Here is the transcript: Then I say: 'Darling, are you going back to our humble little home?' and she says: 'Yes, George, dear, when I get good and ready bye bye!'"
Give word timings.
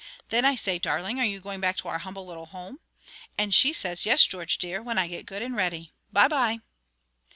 Then 0.29 0.45
I 0.45 0.55
say: 0.55 0.79
'Darling, 0.79 1.19
are 1.19 1.25
you 1.25 1.39
going 1.39 1.59
back 1.59 1.77
to 1.77 1.87
our 1.87 1.99
humble 1.99 2.25
little 2.25 2.47
home?' 2.47 2.79
and 3.37 3.53
she 3.53 3.71
says: 3.71 4.03
'Yes, 4.03 4.25
George, 4.25 4.57
dear, 4.57 4.81
when 4.81 4.97
I 4.97 5.07
get 5.07 5.27
good 5.27 5.43
and 5.43 5.55
ready 5.55 5.93
bye 6.11 6.27
bye!'" 6.27 6.61